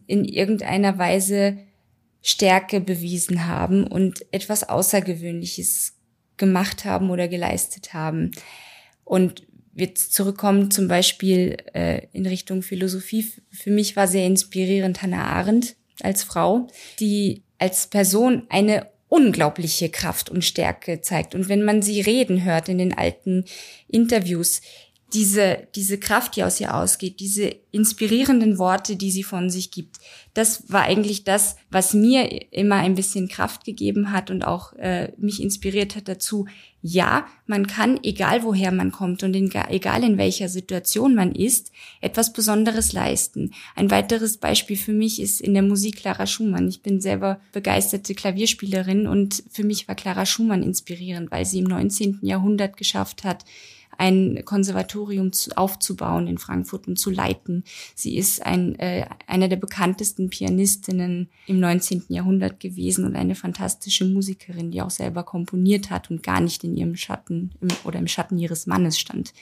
[0.06, 1.58] in irgendeiner Weise
[2.26, 5.92] Stärke bewiesen haben und etwas Außergewöhnliches
[6.38, 8.30] gemacht haben oder geleistet haben.
[9.04, 13.30] Und wir zurückkommen zum Beispiel äh, in Richtung Philosophie.
[13.50, 20.30] Für mich war sehr inspirierend Hannah Arendt als Frau, die als Person eine unglaubliche Kraft
[20.30, 21.34] und Stärke zeigt.
[21.34, 23.44] Und wenn man sie reden hört in den alten
[23.86, 24.62] Interviews,
[25.14, 29.98] diese, diese Kraft, die aus ihr ausgeht, diese inspirierenden Worte, die sie von sich gibt,
[30.34, 35.12] das war eigentlich das, was mir immer ein bisschen Kraft gegeben hat und auch äh,
[35.16, 36.46] mich inspiriert hat dazu.
[36.82, 41.70] Ja, man kann, egal woher man kommt und in, egal in welcher Situation man ist,
[42.00, 43.52] etwas Besonderes leisten.
[43.76, 46.68] Ein weiteres Beispiel für mich ist in der Musik Clara Schumann.
[46.68, 51.66] Ich bin selber begeisterte Klavierspielerin und für mich war Clara Schumann inspirierend, weil sie im
[51.66, 52.18] 19.
[52.22, 53.44] Jahrhundert geschafft hat,
[53.98, 57.64] ein Konservatorium zu, aufzubauen in Frankfurt und zu leiten.
[57.94, 62.04] Sie ist ein, äh, eine der bekanntesten Pianistinnen im 19.
[62.08, 66.76] Jahrhundert gewesen und eine fantastische Musikerin, die auch selber komponiert hat und gar nicht in
[66.76, 69.32] ihrem Schatten im, oder im Schatten ihres Mannes stand.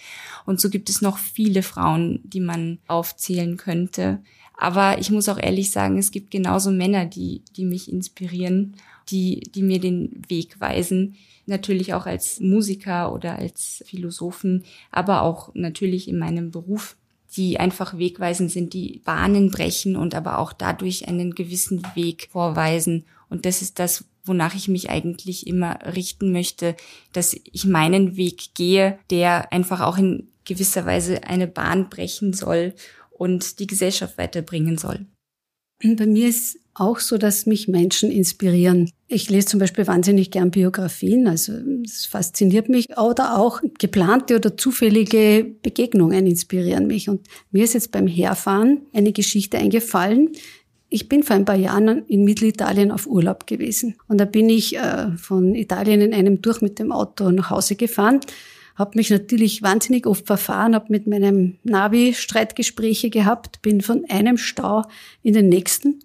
[0.46, 4.22] Und so gibt es noch viele Frauen, die man aufzählen könnte.
[4.58, 8.76] Aber ich muss auch ehrlich sagen, es gibt genauso Männer, die, die mich inspirieren,
[9.08, 15.50] die, die mir den Weg weisen natürlich auch als Musiker oder als Philosophen, aber auch
[15.54, 16.96] natürlich in meinem Beruf,
[17.36, 23.04] die einfach wegweisend sind, die Bahnen brechen und aber auch dadurch einen gewissen Weg vorweisen.
[23.30, 26.76] Und das ist das, wonach ich mich eigentlich immer richten möchte,
[27.12, 32.74] dass ich meinen Weg gehe, der einfach auch in gewisser Weise eine Bahn brechen soll
[33.10, 35.06] und die Gesellschaft weiterbringen soll.
[35.82, 38.90] Bei mir ist auch so, dass mich Menschen inspirieren.
[39.08, 41.52] Ich lese zum Beispiel wahnsinnig gern Biografien, also
[41.84, 42.96] es fasziniert mich.
[42.96, 47.08] Oder auch geplante oder zufällige Begegnungen inspirieren mich.
[47.08, 50.30] Und mir ist jetzt beim Herfahren eine Geschichte eingefallen.
[50.88, 53.96] Ich bin vor ein paar Jahren in Mittelitalien auf Urlaub gewesen.
[54.08, 57.76] Und da bin ich äh, von Italien in einem durch mit dem Auto nach Hause
[57.76, 58.20] gefahren
[58.76, 64.38] habe mich natürlich wahnsinnig oft verfahren, habe mit meinem Navi Streitgespräche gehabt, bin von einem
[64.38, 64.82] Stau
[65.22, 66.00] in den nächsten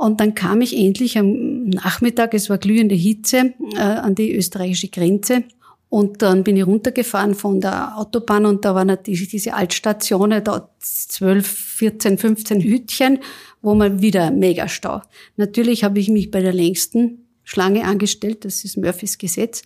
[0.00, 4.88] und dann kam ich endlich am Nachmittag, es war glühende Hitze, äh, an die österreichische
[4.88, 5.44] Grenze.
[5.90, 10.70] Und dann bin ich runtergefahren von der Autobahn und da war natürlich diese Altstationen, da
[10.78, 13.18] 12, 14, 15 Hütchen,
[13.60, 15.02] wo man wieder mega Stau.
[15.36, 19.64] Natürlich habe ich mich bei der längsten Schlange angestellt, das ist Murphys Gesetz.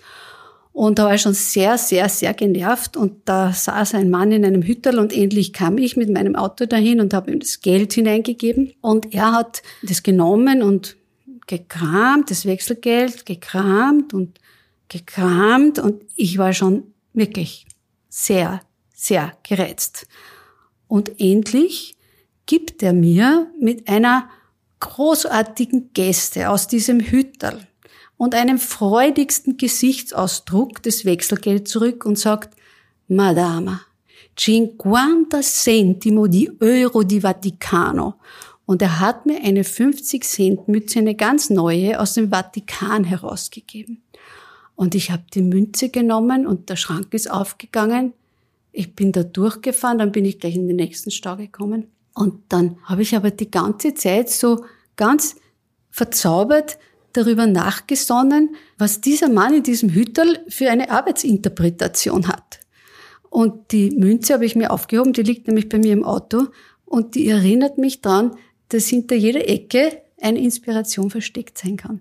[0.75, 2.97] Und da war ich schon sehr, sehr, sehr genervt.
[2.97, 6.67] Und da saß ein Mann in einem Hütterl und endlich kam ich mit meinem Auto
[6.67, 8.75] dahin und habe ihm das Geld hineingegeben.
[8.81, 10.97] Und er hat das genommen und
[11.47, 14.41] gekramt, das Wechselgeld, gekramt und
[14.89, 15.79] gekramt.
[15.79, 17.67] Und ich war schon wirklich
[18.09, 18.61] sehr,
[18.93, 20.09] sehr gereizt.
[20.89, 21.95] Und endlich
[22.47, 24.29] gibt er mir mit einer
[24.81, 27.65] großartigen Geste aus diesem Hütterl
[28.25, 32.57] und einem freudigsten Gesichtsausdruck das Wechselgeld zurück und sagt,
[33.07, 33.83] Madama,
[34.35, 38.15] 50 centimo di Euro di Vaticano.
[38.65, 44.03] Und er hat mir eine 50 Cent Mütze, eine ganz neue, aus dem Vatikan herausgegeben.
[44.75, 48.15] Und ich habe die Münze genommen und der Schrank ist aufgegangen.
[48.73, 51.89] Ich bin da durchgefahren, dann bin ich gleich in den nächsten Stau gekommen.
[52.15, 54.65] Und dann habe ich aber die ganze Zeit so
[54.97, 55.37] ganz
[55.91, 56.79] verzaubert
[57.17, 62.61] darüber nachgesonnen, was dieser Mann in diesem Hütterl für eine Arbeitsinterpretation hat.
[63.31, 66.49] Und die Münze habe ich mir aufgehoben, die liegt nämlich bei mir im Auto
[66.85, 68.37] und die erinnert mich daran,
[68.69, 72.01] dass hinter jeder Ecke eine Inspiration versteckt sein kann.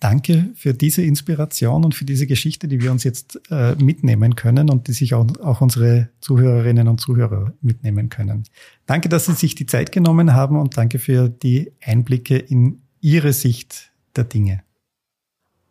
[0.00, 4.68] Danke für diese Inspiration und für diese Geschichte, die wir uns jetzt äh, mitnehmen können
[4.68, 8.44] und die sich auch, auch, unsere Zuhörerinnen und Zuhörer mitnehmen können.
[8.84, 13.32] Danke, dass Sie sich die Zeit genommen haben und danke für die Einblicke in Ihre
[13.32, 14.62] Sicht der Dinge.